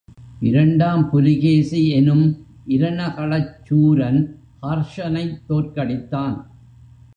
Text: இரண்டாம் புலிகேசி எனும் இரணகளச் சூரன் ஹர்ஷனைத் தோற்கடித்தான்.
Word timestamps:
இரண்டாம் 0.39 1.09
புலிகேசி 1.09 1.89
எனும் 1.89 2.23
இரணகளச் 2.67 3.51
சூரன் 3.63 4.19
ஹர்ஷனைத் 4.61 5.39
தோற்கடித்தான். 5.49 6.37